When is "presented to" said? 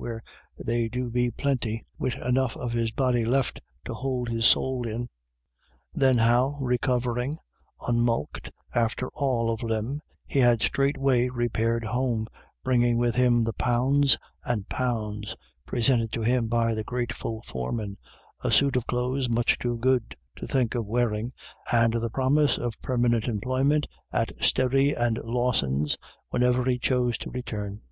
15.66-16.22